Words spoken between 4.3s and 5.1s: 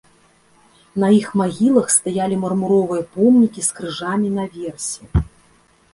наверсе.